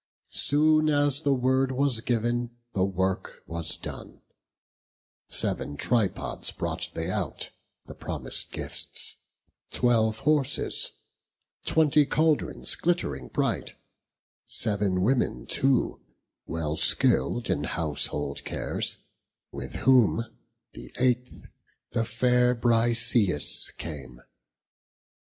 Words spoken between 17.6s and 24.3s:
household cares, With whom, the eighth, the fair Briseis came.